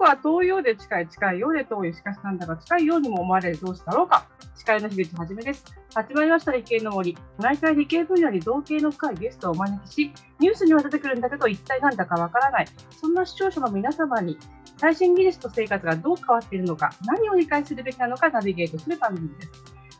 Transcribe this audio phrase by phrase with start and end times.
[0.00, 4.26] くは遠いようで近い、近いようで遠い、しかしなんだか近いようにも思われる同士だろうか？
[4.56, 5.62] 司会の樋口はじめです。
[5.94, 7.16] 始まりました理系の森。
[7.38, 12.66] 毎回理系分野に同系の深いゲストをお招きし、ニュースには出てくるんだけど、一体なんだかわからない。
[12.98, 14.38] そんな視聴者の皆様に、
[14.78, 19.50] 最新技術と生活がどう変わっているのか、何を理解するべきなのかナビゲートする番組です。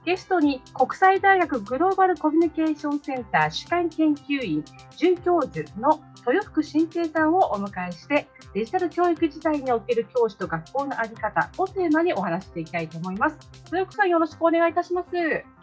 [0.04, 4.64] ゲストに国際大学グローバルコミュニケーションセンター主幹研究員
[4.96, 13.36] 准教授の豊福新平さんをお迎えしてデジタル教育時代における教師と学校の在り方をテーマにお話していきたいと思います。
[13.66, 15.08] 豊福さんよろしくお願いいたします。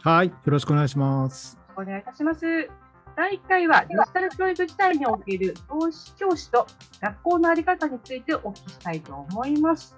[0.04, 1.58] はい、よろしくお願いします。
[1.76, 2.42] お願いいたします。
[3.16, 6.68] 第1回はデジタル教育時代における教師教師と
[7.02, 9.96] 学校の在り方についてお聞きしたいと思います。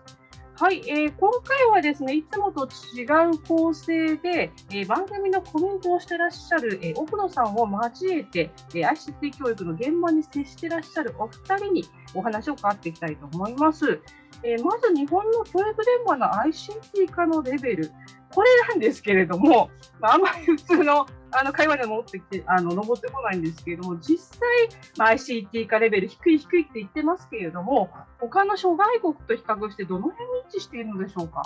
[0.59, 14.01] はい、えー、今回はですね、いつもと違う構成で、えー、番組のコメントをしてらっしゃる、えー、奥野さんを交えて、えー、ICT 教育の現場に接してらっしゃるお二人にお話を伺っていきたいと思います。
[14.43, 17.91] えー、まず日本の教育現場の ICT 化のレベル、
[18.33, 24.49] これなんですけれども、まあ、あんまり普通のあの会話で戻ってきて、あの登ってこないんですけれども、実際、
[24.97, 31.43] まあ、ICT 化レベル低い低いって言ってますけれども、他の諸外国と比較して、どの辺に位置しているのでしょうか？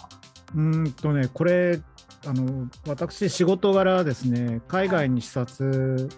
[0.55, 1.81] うんとね、これ、
[2.25, 6.09] あの私、仕事柄ですね、海外に視察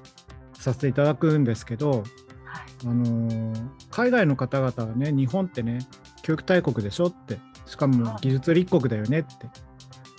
[0.53, 2.03] させていただくんですけど、はい、
[2.85, 3.51] あの
[3.89, 5.79] 海外の方々はね、日本ってね、
[6.21, 9.47] 教育大国でしょって、しかも技術立国だよねって。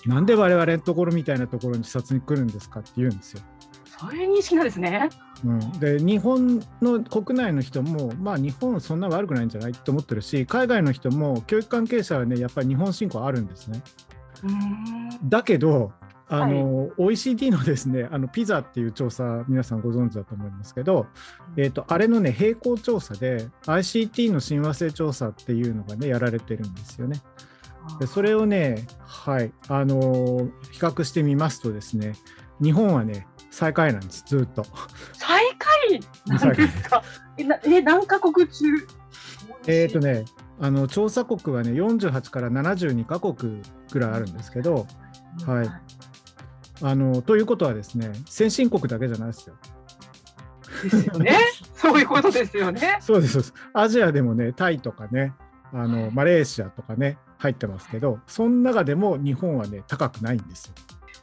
[0.07, 3.43] なんで我々のところみたいなところに視察に来るんですかって言うんですよ。
[3.99, 5.09] そういう認識なんですね。
[5.45, 13.83] うん、で日本の国内の人も、まあ、日本そんな悪くないんじゃないと思ってるし海外の人も教育関係者はねやっぱり日本侵攻あるんですね。
[15.25, 15.93] だけど
[16.29, 21.07] あの、はい、OECD のですねあのピザっていう調査皆さんご存知だと思いますけど、
[21.57, 27.21] えーと、あれのね並行調査で ICT の親和性調査っていうのがねやられてるんですよね。
[27.99, 32.15] でそれをね、はいあのー、比較してみますとですね、
[32.61, 34.65] 日本はね、最下位なんです、ずっと。
[35.13, 37.03] 最下位なんですか？
[37.39, 38.67] え、何カ国中？
[39.67, 40.25] えっ、とね、
[40.61, 44.87] あの調査国はね、48から72カ国ぐらいあるんですけど、
[45.47, 45.71] はい。
[46.83, 49.57] あのということはですね、先進国だけじゃないですよ。
[50.83, 51.39] ですよね。
[51.75, 52.99] そういうことですよね。
[53.01, 53.55] そうです。
[53.73, 55.33] アジアでもね、タイとかね、
[55.73, 60.75] あのマレーシアとかね、入ってますけど、その中でも日本はね、高くないんですよ。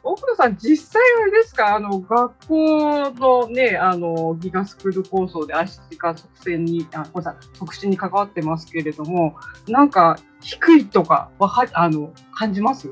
[0.06, 9.34] 奥野さん、実際あれですか、あの学校のね、あのギガスクール構想で ICT 化促進に、あごめんなさい、促進に関わってますけれども、
[9.66, 12.90] なんか低いとかははあの感じます？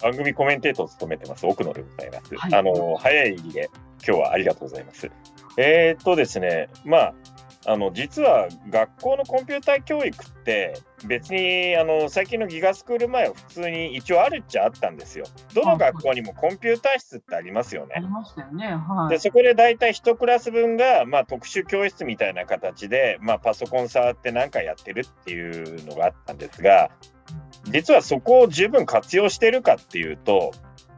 [0.00, 2.36] 番組コメンテーターを務めてます、奥野でございます。
[2.36, 3.68] はい、あの早い入りで、
[4.06, 5.10] 今日はありがとうございます。
[5.56, 7.14] えー、っとですね、まあ、
[7.64, 15.26] あの実は学校のコンピューター教育って別にあの最近のギガスクール前は普通に一応あるっちゃあったんですよ。
[15.54, 17.94] どの学校にもコンピューター室ってありますよね。
[17.96, 18.66] ありましたよね。
[18.66, 26.90] はい、でそこで大体1クラス分が、まあ、特殊教室みたいな形で、まあ、パソコン触って何かやってるっていうのがあったんですが
[27.64, 30.52] 実はそこを十分活用してるかっていうと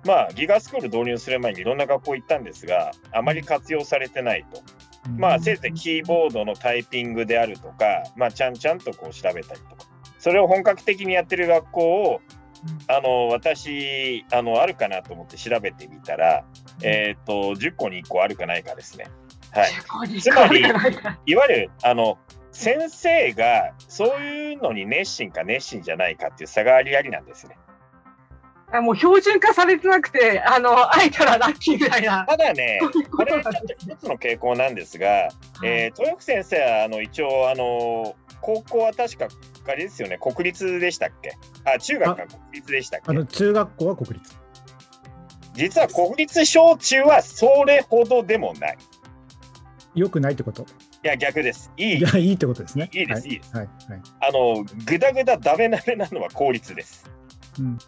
[0.05, 4.63] まあギガスクール導入する前にいろんな学校行ったんですがあまり活用されてないと。
[5.17, 9.87] まあ、せいぜいキーボードのタイピングであるとか、まあ、ちゃんちゃんとこう調べたりとか、
[10.19, 12.21] それを本格的にやってる学校を、
[12.89, 16.45] あの私あの、あるかなと思って調べてみたら、
[16.83, 19.07] えっ、ー、と、10個に1個あるかないかですね。
[19.53, 19.67] は
[20.07, 20.61] い、つまり、
[21.27, 22.19] いわゆるあの
[22.51, 27.57] 先生がそういうのに熱心か熱心じゃないかっていう差がありありなんですね。
[28.81, 32.25] もう標準化されてなくて、あの、会えたらラッキーぐらいな。
[32.27, 32.81] ただね、
[33.11, 35.31] これはちょっと一つの傾向なんですが、はい、
[35.65, 39.29] えー、豊福先生は、あの、一応、あの、高校は確か、
[39.67, 41.33] あれですよね、国立でしたっけ？
[41.65, 43.11] あ、中学か国立でしたっけ？
[43.11, 44.37] あの、中学校は国立。
[45.55, 48.79] 実は国立小中はそれほどでもない。
[49.95, 50.63] よくないってこと？
[51.05, 51.71] いや、逆です。
[51.77, 51.99] いい。
[51.99, 52.91] いや、いいってことですね。
[52.93, 53.57] いいです、いいです。
[53.57, 53.67] はい。
[53.89, 57.09] はい、あの、ぐだぐだダメダメなのは公立です。
[57.59, 57.79] うん。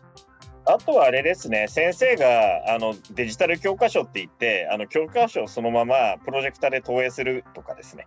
[0.69, 8.07] あとはあれですね、先生があのデジタル教科書って言って、あの教科書をそのままプロジェクターで投影するとかですね、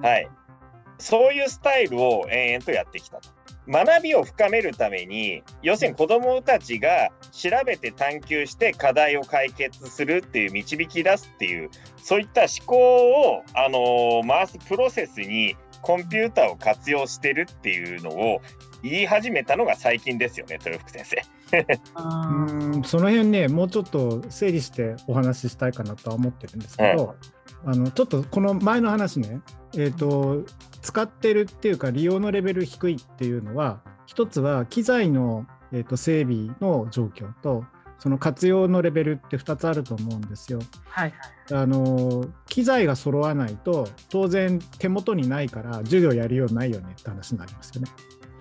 [0.00, 0.28] はい、
[0.98, 3.28] そういうスタイルを延々とやってきたと。
[3.66, 18.40] 学びを深めるために、要するに子どもたちが調べて探求して課題を解決するっていう、導き出すっていう、そういった思考を、あのー、回すプロセスにコンピューターを活用してるっていうのを
[18.84, 21.22] 言い始めたのが最近ですよね、豊福先生。
[21.96, 27.16] うんその辺ね、もうちょっと整理してお話ししたいかなとは思ってるんですけど、
[27.64, 29.40] うん、あのちょっとこの前の話ね、
[29.74, 30.44] えーと、
[30.82, 37.64] 使ってるっていうか利用のレベル低いっていうのは一つは機材の、えーと、整備の状況と
[37.98, 40.58] その活用のレベルって2つあると思うんですよ。
[40.88, 41.14] はい、
[41.52, 47.88] あの機材が揃わないと当然手元にないから授業やるようないよねって話になりますよね。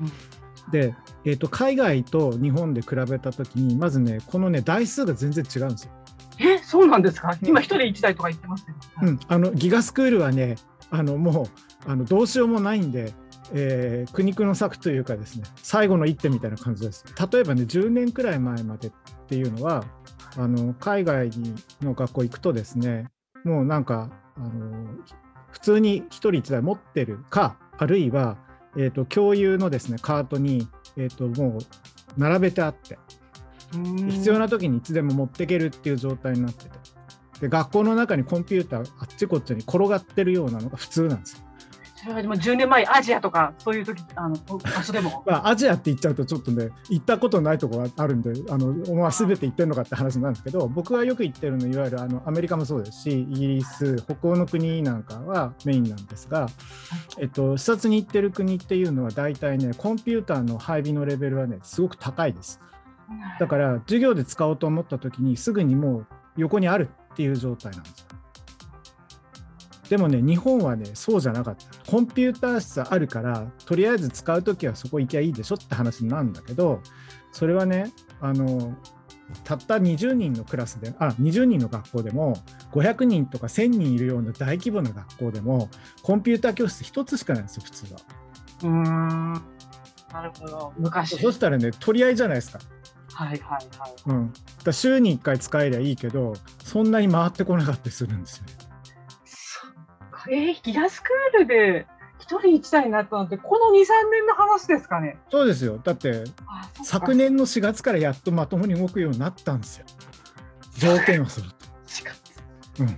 [0.02, 0.96] うん、で、
[1.26, 5.92] えーと、海外と日本で比べた時にまずねこのね台数が全然違うんですよ。
[6.40, 7.38] えそうなんですか？
[7.44, 10.56] 今1人1台とか言ってますけど、うん、あのギガスクールはね
[10.90, 13.14] あのもうあのどうしようもないんで、
[13.54, 17.06] えー、苦肉の策というかですね最後の一手みたいな感じです。
[17.32, 18.92] 例えばね10年くらい前までっ
[19.28, 19.84] ていうのは
[20.38, 21.30] あの海外
[21.82, 23.10] の学校行くとですね
[23.44, 24.50] もうなんかあの
[25.52, 28.38] 普通に1人1台持ってるかあるいは、
[28.76, 30.68] えーと、共有のですねカートに、
[30.98, 31.62] えーと、ともう
[32.18, 32.98] 並べてあって
[34.10, 36.72] 必要な時にいつでも持っていけるっていう状態になってて
[37.42, 41.44] で学校の中にコンピューターあっちこっちに転がってるようなのが普通なんですよ。
[42.04, 56.50] それはでも10年前アジアとかそういう時あの場所でも、 まあ、アジアって言っちゃうとちょっとね行ったことないところがあるんであのお前全て行ってるのかって話なんですけど僕はよく行ってるのいわゆるあのアメリカもそうですしイギリス北欧の国なんかはメインなんですが、
[57.20, 62.60] えっと、視察に行ってる国っていうのは大体ねコンピューターの配備のレベルはねすごく高いです。
[63.40, 66.08] だから授業で使おうと思った時にすぐにもう
[66.38, 68.13] 横にあるっていう状態なんです
[69.94, 76.82] でもね日本はねそうじゃなかったコンピューター室あるからとりあえず使う時はそこ行きゃいいでしょって話なんだけど
[77.32, 78.76] それはねあの
[79.44, 82.42] たった20人のクラスであ20人の学校でも
[82.72, 85.70] 500人とか1000人いるような大規模な学校でも
[86.02, 88.00] コンピューター教室1つしかないんですよ普通は。
[88.64, 89.34] うん
[90.12, 92.60] なるほど昔そしたらね取り合いじゃないですか。
[93.14, 93.94] はいはいはい。
[94.08, 98.73] うん、だ週に1回使えりゃいいけどそんなに回ってこなかったりするんですよね。
[100.30, 101.88] えー、ギガスクールで
[102.20, 105.18] 1人1台になったのってこの23年の話ですかね？
[105.30, 105.80] そうですよ。
[105.84, 106.24] だって
[106.84, 109.86] 昨年の4月からやっとまともに動くようになったんですよ。
[110.78, 111.66] 条件をすると。
[111.88, 112.88] 4月うん。
[112.88, 112.94] そ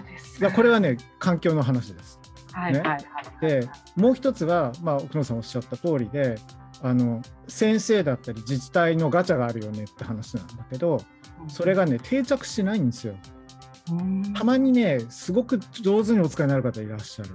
[0.00, 0.50] うですか。
[0.50, 2.20] これはね環境の話です。
[2.52, 3.00] はいはいはい、
[3.40, 6.38] でもう一つは、まあ、奥野さんおっしゃった通りで
[6.82, 11.00] あの先生だったり自治体のガチャがあるよねって話なんだけど
[11.48, 13.16] それがね定着しないんですよ。
[14.34, 17.30] たまにねすごく上手にお使いになる方いらっしゃる。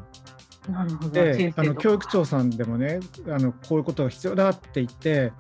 [0.70, 5.32] なるほどであの教育長さんでもねあのこういうことが必要だって言って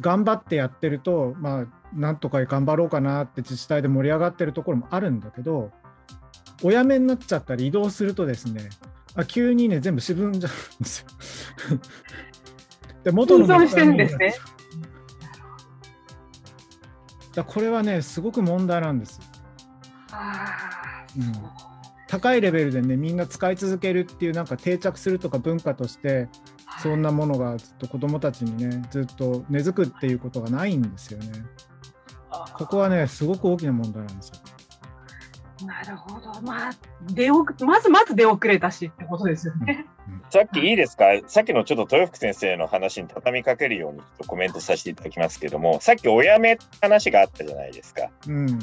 [0.00, 5.70] 頑張ってやってるとまあなんとか頑張ろうかなって自治体で盛り上がってるところもあるんだけど
[6.62, 8.68] お辞めになっちゃったり移動するとですね
[9.14, 11.06] あ急にね全部渋んじゃうんですよ。
[13.04, 14.34] で元のしてるんですね。
[17.34, 19.20] だこれはねすごく問題なんです。
[21.16, 21.32] うん、
[22.08, 26.28] 高いレベルでねみんな使い続けるっていうなんか定着するとか文化として
[26.82, 31.44] そんなものがずっと子どもたちにねずっと根付くっていうことがないんですよね。
[32.54, 34.34] ここはねすごく大きな問題なんですよ。
[35.66, 36.42] なるほど。
[36.42, 36.72] まあ、
[37.12, 39.86] 出遅まずまず出遅れたしってことですよね。
[40.30, 41.04] さっきいいですか？
[41.28, 48.10] さっきのちょっと豊福先生の話に畳みかけるようにコメントさせていただきますけども、さっきおやめって話があったじゃないですか。
[48.26, 48.58] うん、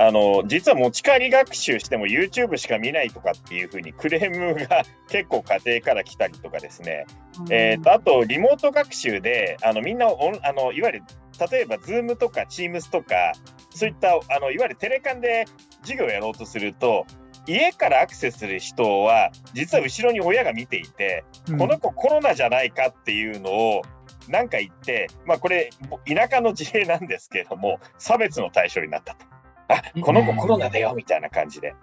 [0.00, 7.04] あの実は持ち帰り学習しても YouTube しか見ないとかっていうふうにクレームが 結構家庭から来たりとかですね、
[7.38, 11.02] うん、えーと、あとリモート学習であのみんなオンあのいわゆる
[11.50, 13.34] 例えば Zoom とか Teams とか
[13.74, 15.44] そういったあのいわゆるテレカンで
[15.82, 17.04] 授業をやろうとすると
[17.46, 23.82] 家からアクセスする人は実は後ろに親が見ていて、うん、この子コロナじゃないかっていうのを
[24.28, 25.68] 何か言って、まあ、これ
[26.06, 29.39] 田舎の事例なんですけれども差別の対象になったと。
[29.70, 31.74] あこの子コロナだよみたいな感じで。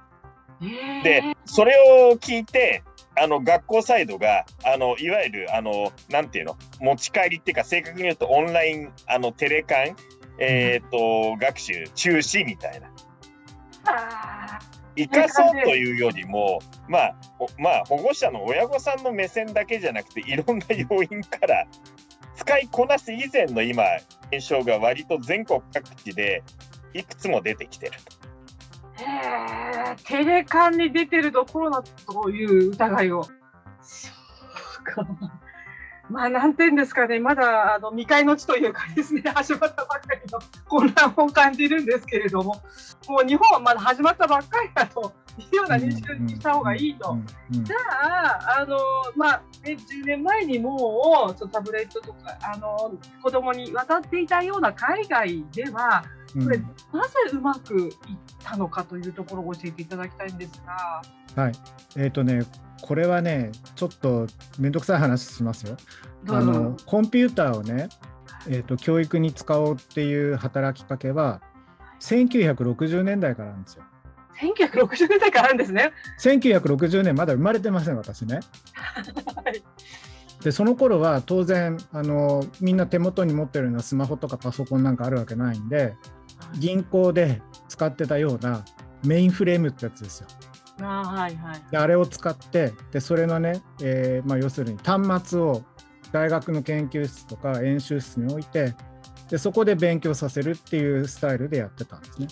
[1.03, 1.75] でそれ
[2.11, 2.83] を聞いて
[3.15, 6.57] あの学校サイドがあのいわゆるあのなんていうの？
[6.79, 9.95] 持ち帰りっていうか正確に言うとオンラインあのテレカン、
[10.39, 12.89] えーと、と学習中止みたいな。
[14.95, 17.15] 生かそうというよりも、まあ、
[17.59, 21.67] まあ、保護者の親御さんの目線だけじゃなくて、いろんな要因から
[22.35, 23.83] 使いこなす以前の今、
[24.31, 26.43] 現象が割と全国各地で
[26.93, 27.93] いくつも出てきてる。
[28.99, 33.23] へテレカンに出てるとコロナという疑いを。
[33.81, 34.09] そ
[34.81, 35.07] うか。
[36.09, 42.61] まあ、なんていうんですかね、まだあの未開の地というかですね、 始まったばっかりの混乱を感じるんですけれども、
[43.07, 45.13] もう日本はまだ始まったばっかりだと
[45.55, 47.17] ような認識にした方がいいと。
[47.51, 47.75] じゃ
[48.55, 48.77] あ、あの
[49.15, 56.03] まあね、10年前にもうタブレットとかあの子供に渡っていたような海外では、
[56.33, 57.91] これ、なぜうまくいっ
[58.43, 61.01] たのかというところを教えていただきたいんですが。
[61.41, 61.53] はい
[61.95, 62.41] えーとね、
[62.81, 64.27] これはね、ちょっと
[64.59, 65.77] 面倒くさい話しますよ。
[66.29, 67.89] あのコンピューターをね、
[68.49, 71.41] えーと、教育に使おうっていう働きかけは、
[71.99, 73.83] 1960年代からなんですよ。
[74.39, 75.91] 1960年代からあるんですね。
[76.19, 78.39] 1960年まだ生まれてません、私ね。
[78.85, 79.63] はい、
[80.43, 85.95] でその頃は当然あのみんな手元に持ってるようなスマホとかパソコンなんかあるわけないんで
[86.59, 88.63] 銀行で使ってたような
[89.03, 90.27] メインフレームってやつですよ。
[90.81, 95.63] あ,、はいはい、であれを使ってでそれのね、えーまあ、要するに端末を
[96.11, 98.75] 大学の研究室とか演習室に置いて
[99.29, 102.27] でそこで勉強させるっていうスタイルでやってたんですね。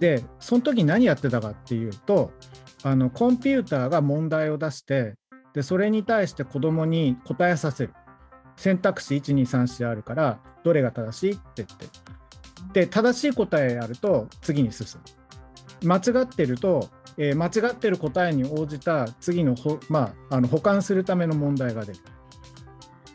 [0.00, 2.32] でその時何やってたかっていうと
[2.82, 5.14] あのコンピューターが問題を出して
[5.52, 7.94] でそれに対して子どもに答えさせる。
[8.56, 11.86] 選択肢1234あるからどれが正しいって言って。
[12.74, 14.86] で正しい答えやると次に進
[15.82, 15.88] む。
[15.88, 21.98] 間違ってると、えー、間違ってる答えに応じた次のほ、まあ、あの保管するための問題が出る。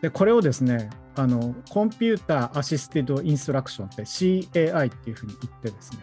[0.02, 6.00] でこれをですねあの computer assisted instruction って CAI っていうふうに言ってですね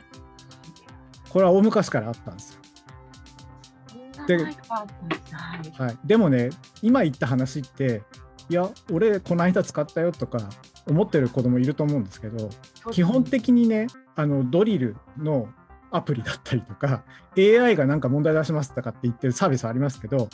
[1.33, 2.61] これは大昔からあったんですよ。
[4.27, 6.51] で,、はい、でもね
[6.83, 8.03] 今言った話って
[8.49, 10.39] いや俺この間使ったよとか
[10.87, 12.51] 思ってる子供いると思うんですけど
[12.93, 15.49] 基本的にねあのドリルの
[15.91, 17.03] アプリだったりとか
[17.37, 20.29] AI が何か問題出しますとかって言ってるサービスありますけど、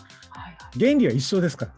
[0.78, 1.72] 原理は一緒ですから。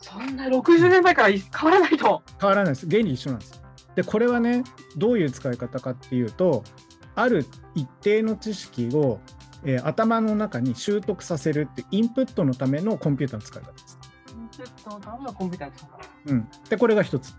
[0.00, 2.22] そんな60年前から変わらないと。
[2.40, 2.88] 変わらないです。
[2.88, 3.62] 原理一緒なんです。
[3.96, 4.62] でこれはね
[4.96, 6.62] どういう使い方かっていうと
[7.16, 9.18] ある一定の知識を、
[9.64, 13.98] えー、頭の中に習得させるってインプットのためのコンピューターの使い方です。
[14.28, 17.34] インプットのためのコンピューターですか、うん、でこれが一つ。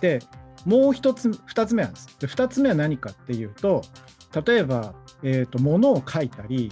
[0.00, 0.20] で
[0.64, 2.16] もう一つ二つ目なんです。
[2.20, 3.82] で二つ目は何かっていうと
[4.46, 6.70] 例えば、えーと、物を書いたり、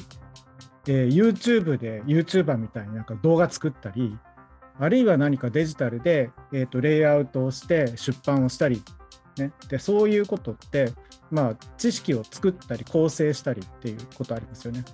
[0.86, 4.16] えー、YouTube で YouTuber みたいになんか動画作ったり
[4.78, 8.82] あるいは何かデジタルで、えーとレイアウトをして出版をしたり
[9.38, 10.92] ね、でそういうことって、
[11.30, 14.84] まあ、知識を作ったり構成したりっていうことありますよね。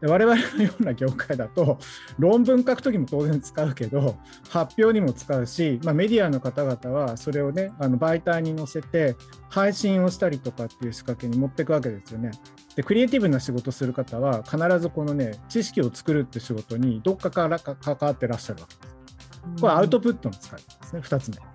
[0.00, 1.78] で我々のような業界だと
[2.18, 4.18] 論文書くときも当然使うけど
[4.48, 9.14] 発表にも使うし、まあ、メディアの方々はそれをねあの媒体に載せて
[9.50, 12.30] 配信をしたりとかっていう仕掛けに持っていくわけですよね。
[12.76, 19.60] でクリエイティブな仕事する方は必ずこのね知識を作るって仕事にどっかから関わってらっしゃるわけです。
[19.60, 21.49] これアウトプットの使いですね2つ目。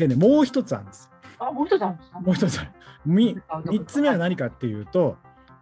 [0.00, 1.10] でね、もう一つあるんです。
[1.38, 2.20] あ、もう一つあるんですか？
[2.20, 2.70] もう一つある。
[3.06, 5.16] 3つ目は何かっていうと、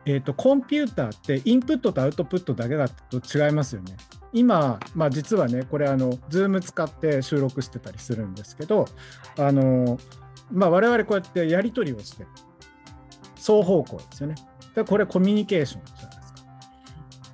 [0.06, 3.96] えーと、コンピューターってインプットとアウトプットだけだと違いますよね。
[4.32, 8.86] 今、まあ、実はね、これあの、Zoom 使って収録してたりするんですけど、
[9.38, 9.98] あの
[10.50, 12.26] まあ、我々こうやってやり取りをして、
[13.36, 14.34] 双方向ですよね。
[14.74, 16.17] でこれコミュニケーションじゃない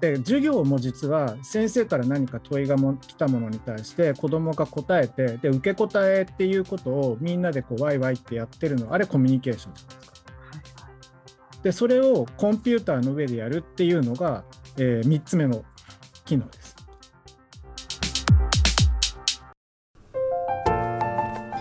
[0.05, 10.89] で授業も実は先生から何か問いがも来たものに対して子どもが答えてで受け答えっていうことをみんなでこうワイワイってやってるのあれコミュニケーションじゃないですか。
[11.63, 14.45] でそれをコンピューターの上でやるっていうのが、
[14.77, 15.65] えー、3つ目の
[16.27, 16.77] 機能です。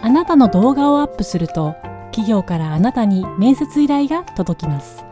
[0.02, 1.76] あなたの動画をアップすると
[2.12, 5.03] 企業からあなたに面接依頼が届きます。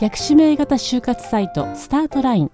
[0.00, 2.50] 逆指名型就活サイトスタートライン。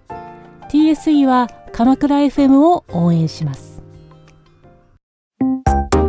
[0.68, 3.80] TSE は鎌倉 FM を応援します。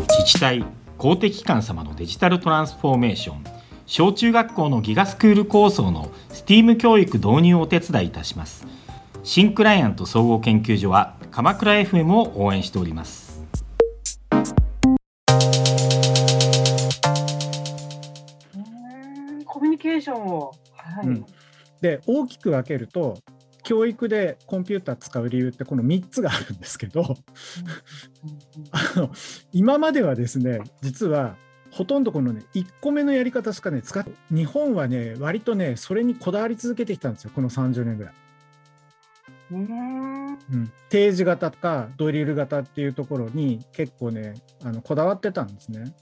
[0.09, 0.65] 自治体
[0.97, 3.43] 公的機関様のデジタルトランスフォーメーション。
[3.85, 8.65] 小中学校のギガスクール構想の STEAM 教育導入をお手伝いいたします。
[9.21, 13.43] 新クライアント総合研究所は鎌倉 FM を応援しております。
[19.45, 20.51] コミュニケーションを
[20.95, 21.25] はい、うん、
[21.81, 23.17] で大きく分けると
[23.63, 27.03] 教育でコンピューター使う理由ってこの3つがあるんですけど
[28.71, 29.11] あの
[29.51, 31.35] 今まではですね実は
[31.71, 38.13] ほとんどこのね1個目のやり方しかね使って日本はね割とねそれにこだわり続けてきたんですよこの30年ぐらい。
[39.49, 45.93] うん、定時型かドリル型っていうところに結構ねあのこだわってたんですね。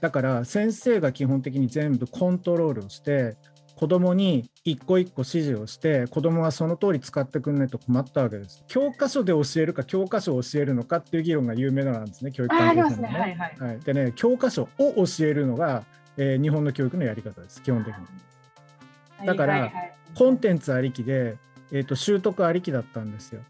[0.00, 3.36] だから先生が基本的に全部コントロールをして
[3.80, 8.62] 子供に一個一個指示をして子供がその通り使ってくんないと困ったわけです。
[8.68, 13.08] 教科書で教えるか教科書を教えるのかっていう議論が有名なんですね教育関係者のね。
[13.08, 15.84] はいはいはい、でね教科書を教えるのが、
[16.18, 19.26] えー、日本の教育のやり方です基本的に。
[19.26, 19.72] だから、
[20.14, 21.38] コンテンツありきで、
[21.72, 23.40] えーと、習得ありきだったんですよ。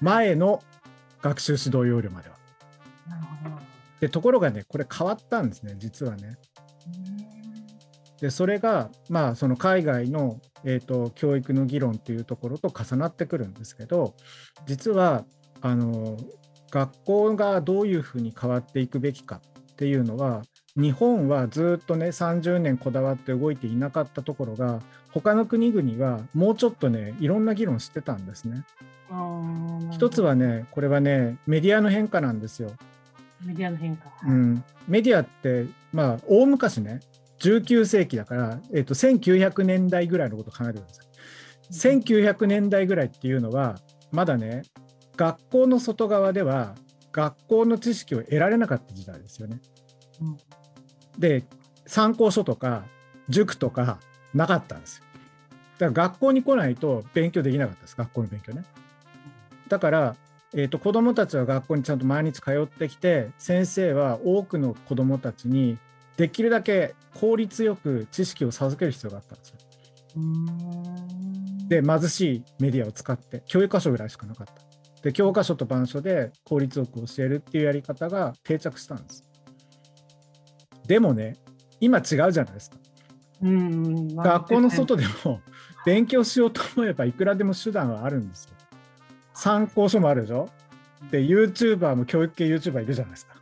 [0.00, 0.62] 前の
[1.20, 2.36] 学習指導要領までは。
[4.00, 6.38] でところがねこれ変わったんですね実はね。
[8.24, 14.14] でそれがまあその海外の、えーと、教育の議論っていうところと重なってくるんですけど
[14.64, 15.26] 実は
[15.60, 16.16] あの
[16.70, 20.40] 学校がどういうふうに変わっていくべきかっていうのは
[20.74, 24.80] 日本はずっとね30年こだわって動いていなかったところが
[25.12, 28.64] 他の国々はもうちょっとねいろんな議論してたんですね。
[29.92, 32.70] 一つはねこれはねメディアの変化なんですよ。
[33.44, 37.00] メディアの変化、うん、メディアってまあ大昔ね
[37.40, 41.06] 19世紀だから、えーと、1900年代ぐらいのことを考えてください。
[41.72, 43.76] 1900年代ぐらいっていうのは
[44.12, 44.62] まだね
[45.16, 46.74] 学校の外側では
[47.12, 49.60] 学校の知識を得られなかった時代ですよね。
[50.20, 50.36] うん、
[51.18, 51.44] で
[51.86, 52.84] 参考書とか
[53.28, 53.98] 塾とか
[54.32, 55.04] なかったんですよ。
[55.78, 58.64] だから学校に来ないと勉強できなかったです学校の勉強ね。
[59.68, 60.16] だから、
[60.52, 65.78] えーと、子どもたちは学校にちゃんと毎日通ってきて先生は多くの子どもたちに
[66.16, 69.56] できるだけ効率よく知識を授ける必要があったんですよ。
[71.68, 74.54] で貧しいメディアを使って教育科書ぐらいしかなかった。
[75.02, 79.24] で教科書と板書で効率よく教えるっていうやり方が定着したんです。
[80.86, 81.36] でもね
[81.80, 82.76] 今違うじゃないですか。
[83.42, 85.40] うん学校の外でも
[85.84, 88.52] 勉強しようと思えばいくらでも手段はあるんですよ。
[89.34, 90.48] 参考書もあるでしょ？
[91.10, 93.34] で YouTuber も教育系 YouTuber いるじゃないですか。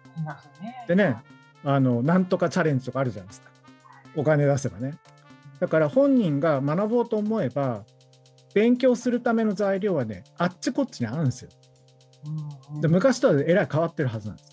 [0.88, 1.16] でね
[1.64, 3.50] あのなんとかチャレンジとかあるじゃないですか
[4.16, 4.99] お金出せばね。
[5.61, 7.85] だから本人が学ぼうと思えば
[8.54, 11.50] 勉強するための材料はねあっちこっちにあるんですよ。
[12.81, 14.52] で昔とはえらい変わってるはずなんです。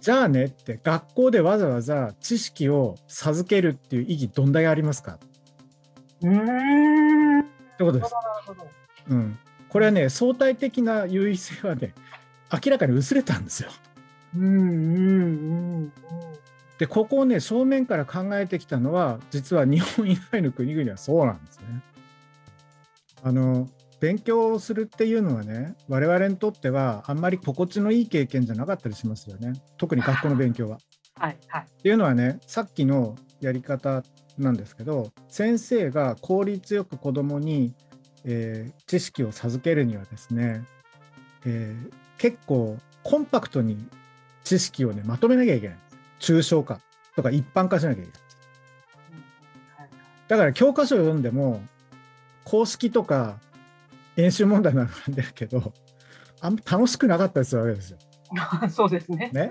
[0.00, 5.18] じゃあねって学校でわざわざ知識を授けるっていう意義どんだけありますか？
[6.22, 7.42] うんっ
[7.76, 8.12] てことです。
[9.10, 9.38] うん、
[9.68, 11.94] これはね相対的な優位性はね
[12.52, 13.70] 明らかに薄れたんですよ。
[14.36, 15.92] うんうんうん
[16.78, 21.82] でここをね正面から考えてきたのは実は日本以外の国々はそうなんですね。
[23.24, 23.68] あの
[24.00, 30.78] 勉強するっていうのはね我々にとってはあんまり心地のいい経験じゃなかったりしますよね特に学校の勉強は。
[31.18, 34.04] はいはい、っていうのはねさっきのやり方
[34.38, 37.74] なんですけど先生が効率よく子どもに、
[38.24, 40.62] えー、知識を授けるにはですね、
[41.44, 43.84] えー、結構コンパクトに
[44.48, 45.78] 知識をねまとめなきゃいけない
[46.20, 46.80] 抽象化
[47.14, 48.20] とか一般化しなきゃいけない。
[50.28, 51.60] だから教科書を読んでも
[52.44, 53.40] 公式とか
[54.16, 55.74] 演習問題並んでるけど、
[56.40, 57.98] あんま楽しくなかったりするわけですよ。
[58.70, 59.30] そうですね。
[59.34, 59.50] ね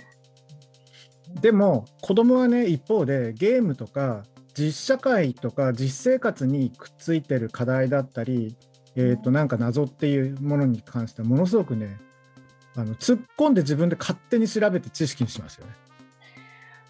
[1.41, 4.23] でも子供はね一方でゲームとか
[4.55, 8.55] 実社会とか実生活にくっついてる課題だったり、
[8.95, 11.99] えー、となんか謎っていうものに関してはものすごくね
[12.77, 15.73] あの突っ込んで自分で勝手に調べて知識にしますよね。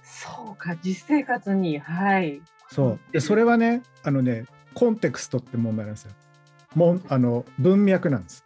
[0.04, 6.12] そうか実生活にはいそうでそれはねあのねコンテクストって問題なんですよ。
[6.76, 8.43] もあの文脈なんです。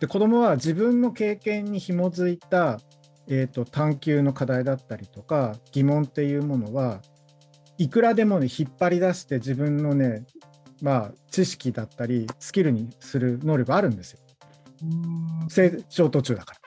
[0.00, 2.80] で子供は自分の経験に紐づいた、
[3.28, 7.00] えーと、探究の課題だったりとか疑問っていうものは
[7.78, 10.26] いくらでもね引っ張り出して自分のね
[10.82, 14.20] まあ知識だったりスキルにする能力あるんですよ。
[15.48, 16.60] 成長途中だから。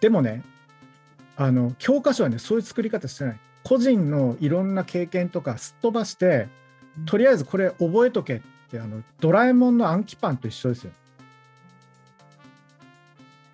[0.00, 0.42] でもね
[1.36, 3.40] あの教科書はねそういう作り方してない。
[3.64, 6.48] 個人のいろんな経験とかすっ飛ばして
[7.06, 8.40] とりあえずこれ覚えとけっ
[8.70, 10.92] てあのドラえもんの暗記パンと一緒ですよ。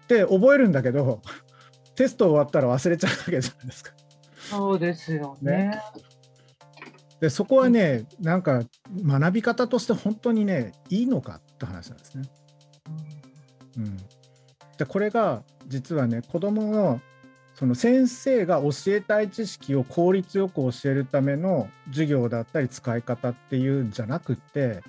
[0.08, 1.22] で覚えるんだけど
[1.94, 3.92] テスト終わったら忘れちゃうわけじゃないですか。
[4.50, 5.52] そうですよね。
[5.52, 5.82] ね
[7.20, 8.62] でそこはねなんか
[9.02, 12.24] 学び方として本当にねいいのかって話なんですね。
[13.76, 13.96] うん、
[14.76, 17.00] でこれが実はね子どもの
[17.54, 24.82] その先生が教えたい知識を効率よく教えるための授業だったり使い方っていうんじゃなくて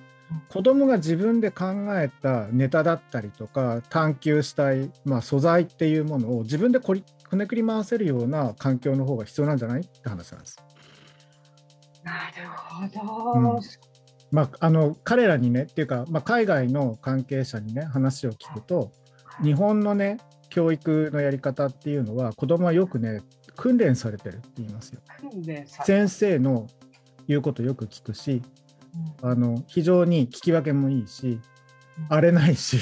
[0.47, 1.65] 子どもが自分で考
[1.99, 9.81] えたネタだったりとか探求したい、まあ、素材っていうものを自分でこねくり回せるような環境の方が必要なんじゃない？
[9.81, 10.57] って話なんです。
[12.03, 13.59] なるほど、うん
[14.31, 18.91] まあ、あの彼らにねっていうか、まあ、海外の関係者にね話を聞くと
[19.43, 20.17] 日本のね
[20.49, 23.21] 教育のやり方っていうのは子供はよくね
[23.55, 25.01] 訓練されてるって言いますよ。
[25.85, 26.67] 先生の
[27.27, 28.41] 言うことよく聞くし、
[29.23, 31.39] うん、あの非常に聞き分けもいいし、
[31.97, 32.77] うん、荒れないし、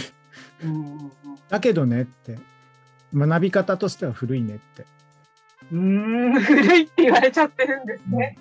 [0.63, 1.11] うん、
[1.49, 2.37] だけどねって
[3.13, 4.85] 学び方としては古いねって。
[5.71, 8.37] うん古いって言われちゃってるんですね。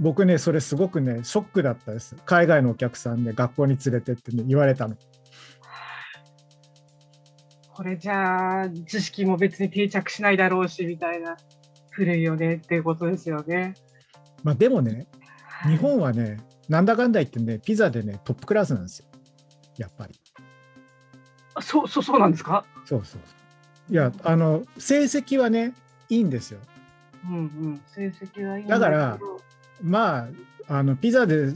[0.00, 4.96] 僕ねそれすごくねショックだったです海外のお客さんで、ね、学校に連れてってね言われたの。
[7.74, 11.36] これじゃあ知識も別に定着しないだろうしみたいな
[11.90, 13.74] 古いよねっていうことですよね。
[14.42, 15.06] まあでもね
[15.66, 19.06] 日本はねなんだかんだ言ってねピザでねトップクラスなんですよ
[19.76, 20.14] やっぱり。
[21.54, 22.64] あそうそうそうなんですか？
[22.84, 23.20] そうそう
[23.92, 25.74] いやあの成績はね
[26.08, 26.60] いいんですよ。
[27.24, 29.18] うんうん、成績はいいだから
[29.82, 30.28] ま
[30.68, 31.52] ああのピザで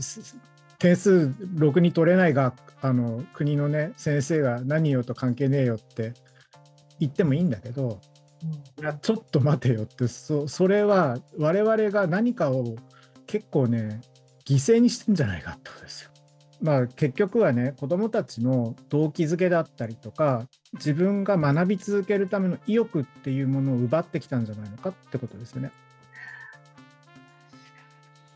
[0.78, 6.14] 点数ろくに取れないがあの国のね先生が何よと関係ねえよって
[7.00, 8.00] 言ってもいいんだけど、
[8.42, 12.76] うん、いやちょっと待てよってそそれは我々が何かを
[13.26, 14.00] 結構ね
[14.44, 16.10] 犠牲にしてんじゃないかってことですよ。
[16.60, 25.72] まあ、結局はね子どもたちの動機づけだったりとか自分が学び続けるための意欲っていうものを奪ってきたんじゃないのかってことですよね。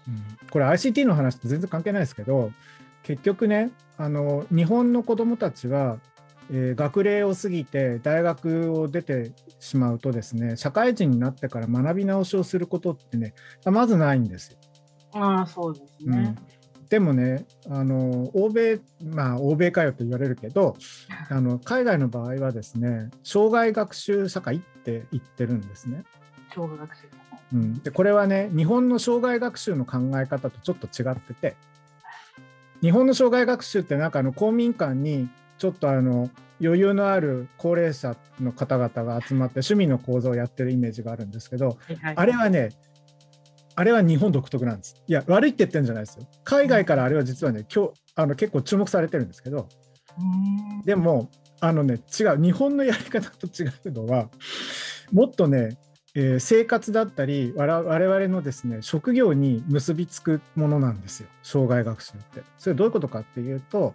[0.08, 2.50] うん、これ ICT の話と全然関係ないですけど
[3.02, 5.98] 結局ねあの日本の子どもたちは、
[6.50, 14.58] えー、学齢を過ぎて大学を出てしまうとですね社会人になってから学び直しをすることってねまずないんですよ。
[15.12, 20.74] あそうですね、うんでもねあの欧米まあ欧米かよと言われるけど
[21.28, 26.04] あの海外の場合はですね障害学習社会って言ってるんですね。
[26.54, 27.02] 障害学習
[27.52, 31.56] うん、でこれはね日本の障害学習の考え方とちょっと違ってて
[32.82, 36.30] 日本の障害学習ってなんかあの公民館にちょっとあの
[36.60, 42.70] 余裕のある高齢者の方々が集まって趣味の講座をやってるイメージがあるんですけど、はいはい、あれはね
[43.78, 45.00] あれは日本独特なんです。
[45.06, 46.26] いや、悪いって言ってるんじゃないですよ。
[46.42, 49.68] 海外からあれは実はね、今日あの結構注目されてるんですけど、
[50.84, 51.30] でも、
[51.60, 54.30] あのね、違う、日本のやり方と違うのは、
[55.12, 55.78] もっとね、
[56.20, 62.42] えー、生活だったり我々のですね職業に結びつくものなんですよ障害学習って。
[62.58, 63.94] それどういうことかっていうと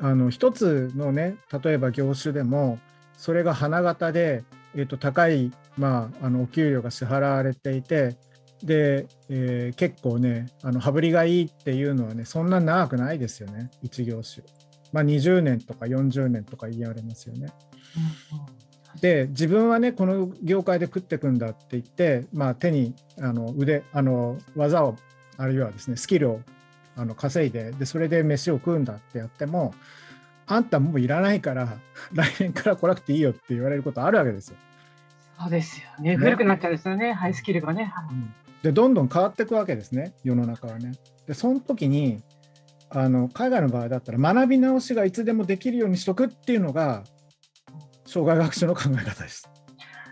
[0.00, 2.80] あの一つのね例えば業種でも
[3.16, 4.42] それが花形で、
[4.74, 8.16] えー、と高い、まあ、あのお給料が支払われていて
[8.64, 14.44] で、えー、結構ねあの羽振りがいいっていうのはねそんな長くないですよね一業種。
[14.92, 17.46] まあ、20年とか40年とか言われますよね。
[19.00, 24.96] で自分はねこの業界で食っていくんだって言って、まあ、手にあの腕あの技を
[25.38, 26.40] あるいはですねスキルを
[26.96, 29.74] あの稼いででそれで飯を食うんだってやっても
[30.46, 31.78] あんたもういらないから
[32.12, 34.56] 来年から来なくていいよって言われることあるわけですよ。
[35.40, 36.16] そうですよね。
[36.16, 37.92] 古くなっちゃうんですよね、ハイスキルがね。
[38.10, 40.92] うんでどんどん変わっていくわけですね世の中はね。
[41.26, 42.22] でその時に
[42.90, 47.02] あの海外の場合だったら学び直しがいつでもできるようにしとくっていうのが
[48.12, 49.48] 障害学習の考え方です。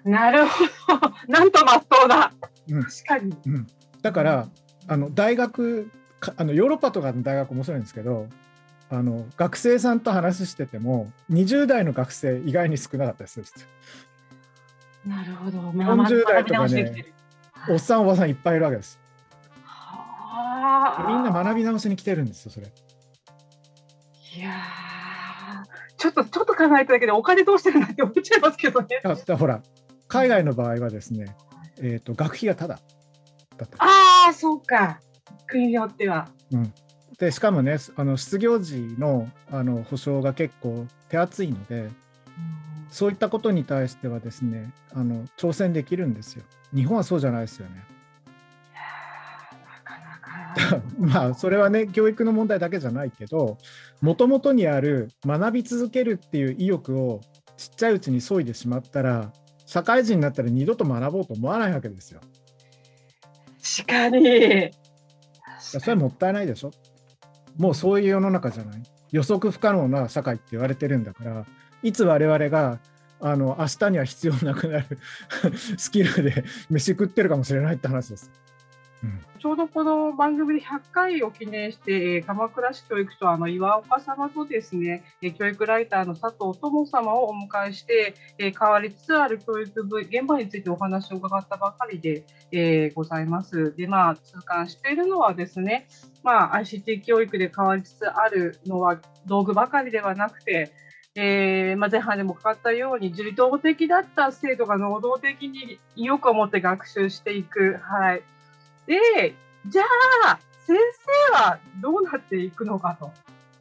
[0.04, 0.64] なるほ
[0.98, 1.12] ど。
[1.28, 2.32] なんとまっとうだ、
[2.70, 3.66] うん、確かに、うん、
[4.00, 4.48] だから
[4.88, 5.90] あの大学
[6.36, 8.26] あのヨーロッパとかの大学面白いんですけど
[8.90, 13.40] あの学生さんと話してても20代の学生意外に少なかったです
[15.06, 17.14] なるほど、まあ、40代とかね
[17.68, 18.98] おっさんおばさんいっぱいいるわけです。
[21.06, 22.66] みんな学び直しに来てるんですよ、それ。
[24.36, 24.52] いや
[26.00, 28.88] ちょっと、ちょっと考えただけでお金どうしてるんだって思っちゃいますけどね。
[29.04, 29.62] だほら、
[30.08, 31.36] 海外の場合はですね、
[31.78, 32.80] えーと、学費がただ
[33.58, 34.98] だったああ、そうか、
[35.46, 36.30] 国によっては。
[36.52, 36.72] うん、
[37.18, 41.90] でしかもね、あの失業時のあの保証が結構手厚いので、
[42.88, 46.44] そういったことに対してはですね、あの挑戦できるんですよ。
[46.74, 47.84] 日本はそうじゃないですよね。
[50.98, 53.58] まあそれはね教育の問題だけじゃないけど
[54.00, 57.20] もともとにある学び続けるっていう意欲を
[57.56, 59.32] ちっちゃいうちに削いでしまったら
[59.66, 62.20] 社会人になったら二度と学ぼうと思わないわけですよ。
[63.84, 64.70] 確かに。
[65.58, 66.72] それはもったいないでしょ。
[67.56, 68.82] もうそういう世の中じゃない。
[69.12, 71.46] 予測不可能な社会って言われてるんだから
[71.82, 72.78] いつ我々が
[73.20, 74.98] あの明日には必要なくなる
[75.76, 78.30] スキルで飯食ってるかもしれないって話です。
[79.40, 85.02] ちょうどこの番組で100回を記念して、鎌倉市教育とあの岩岡様とですね、
[85.38, 93.74] 教育ライターの佐藤智様をお迎えして、変わりつつある教育部現場についてお話を伺ったばかりで、えー、ございます。
[93.76, 95.86] で、まあ、痛感しているのはですね、
[96.22, 100.70] まあ、ICT 教育で変わりつつあるのは道具ばかりではなくて、
[101.14, 107.78] えーまあ、前半でもかかったように受動的だった生徒が能動的に意欲を持って学習していく。
[107.80, 108.22] はい、
[108.90, 109.36] で
[109.68, 109.82] じゃ
[110.26, 110.76] あ先
[111.28, 113.12] 生はどうなっていくのかと。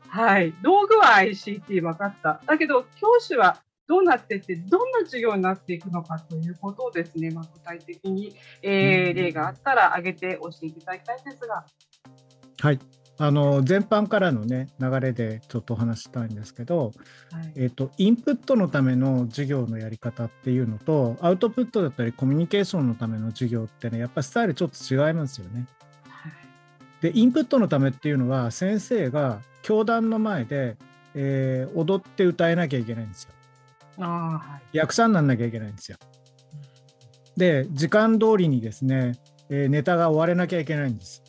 [0.07, 2.41] はい、道具は ICT 分かった。
[2.47, 11.65] だけど教師はどうなっていって、どんな授業になっていくのかということをですね、まあ、具体的に、えー、例があったら挙げて教えていただきたいんですが。
[12.61, 12.79] はい。
[13.21, 16.93] あの全般からの、ね、流れでちょっとお話したいんですけど、
[17.31, 25.67] はい、えーと、インプットのための授業のやり方っていうのとアウトプットだったりコミュニケーションのための授業ってねやっぱスタイルちょっと違いますよね。
[26.07, 26.31] はい、
[27.01, 30.77] でインプットのためっていうのは先生が教壇の前で、
[31.13, 33.31] えー、踊って歌えなきゃいけないんですよ。
[33.97, 35.97] あはい、役者になんなきゃいけないんですよ。
[37.35, 41.21] で時間通りにですね、えー、ネタが終われなきゃいけないんです。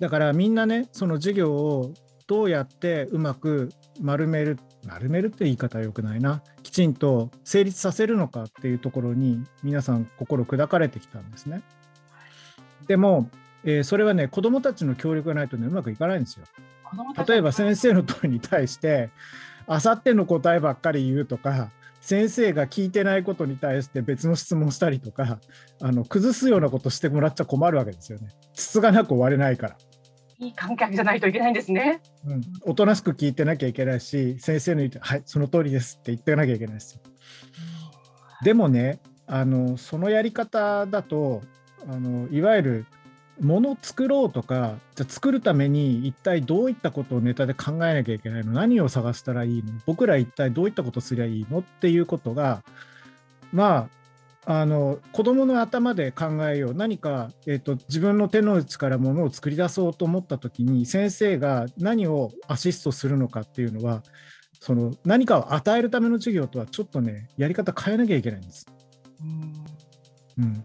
[0.00, 1.92] だからみんなねその授業を
[2.26, 11.62] どうやってうまく丸める丸めるって言い方はよくないなきちんと成立させるのかっていうところに皆さん心砕かれてきたんですね。
[12.86, 13.30] でも、
[13.64, 16.46] えー、それはね子どもたちの協力がないとねうまくいかないんですよ。
[17.26, 19.10] 例えば先生の問いに対して
[19.66, 21.70] あさっての答えばっかり言うとか
[22.06, 25.40] 先生が聞いてないことに対して別の質問したりとか
[25.82, 28.28] あの崩すようなことしてもらっちゃ困るわけですよね。
[28.54, 29.76] つがなく終われないから。
[30.38, 32.00] いい観客じゃないといけないんですね。
[32.24, 37.00] うん、おとなしく聞いてなきゃいけないし、先生の言って、はい、その通りですって言ってなきゃいけないですよ。
[38.44, 41.42] でもね、あのそのやり方だと
[41.88, 42.86] あの、いわゆる
[43.40, 51.58] ものを作ろうとか、じゃ作るために一体どういったことをネタで考えなきゃいけないの、何を探したらいいの、僕ら一体どういったことすりゃいいの？
[51.58, 52.62] っていうことが、
[53.52, 53.88] ま
[54.46, 56.74] あ、あの子どもの頭で考えよう。
[56.74, 64.04] 何か、えーと、自分の手の内からものを作り出そうと思った時に先生が何をアシストするのかっていうのは
[64.60, 68.66] その何かを与えるための授業とはちょっとねやり方変えなきゃいけないんです。
[70.38, 70.64] うん、うん、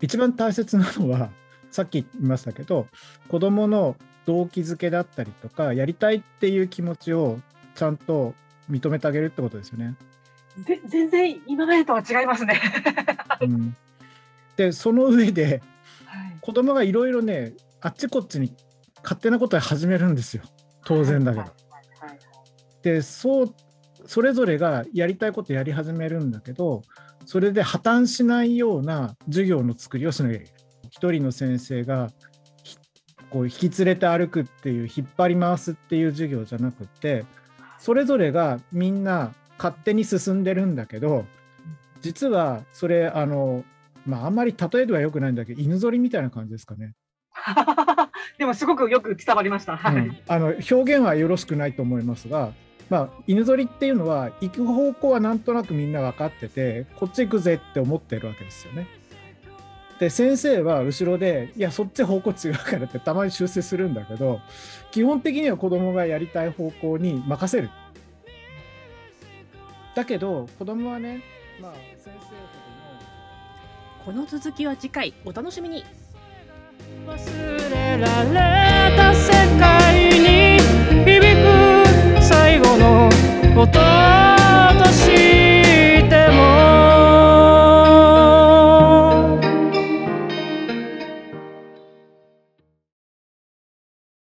[0.00, 1.30] 一番大切なのは
[1.74, 2.86] さっき言いましたけど
[3.26, 7.40] 子どもの動機づけだったりとかやりたいっていう気持ちを
[7.74, 8.32] ちゃんと
[8.70, 9.96] 認めてあげるってことですよね。
[10.64, 12.60] ぜ全然今までとは違いますね
[13.40, 13.76] うん、
[14.54, 15.62] でその上で、
[16.04, 18.54] はい、子供がいろいろねあっちこっちに
[19.02, 20.44] 勝手なことを始めるんですよ
[20.84, 21.46] 当然だけど。
[22.82, 23.54] でそう
[24.06, 26.82] それぞれがやりたいことやり始めるんだけど
[27.26, 30.63] それで破綻しないような授業の作りをしなきゃいけない。
[30.94, 32.08] 一人の先生が
[33.28, 37.24] こう引き連れて歩くっていう引っ張り回すっていう授業じゃなくて
[37.80, 41.24] それぞれがみんな勝手に進んでるんだけど
[42.00, 43.64] 実はそれあの
[44.06, 46.92] まああんまり例えではよくないんだけど犬ぞりみたいな感じですかね。
[48.38, 49.76] でもすごくよく伝わりました。
[49.76, 52.52] はい、うん、あの表現はよろしくないと思いますが、
[52.88, 58.86] まあ、犬ぞりっていうのは行く方向はなんとなくみんな分かっててこっち行くぜって思ってるわけですよね。
[59.98, 64.40] で先生は後ろでいやそっち方向違うからってたまに修正するんだけど
[64.90, 67.70] 基本的には子供がやりたい方向に任せる。
[69.94, 71.22] だけど子供はね、
[71.60, 72.16] まあ、先生ほ
[74.10, 75.84] どのこの続きは次回お楽しみに。
[77.06, 79.14] 忘れられた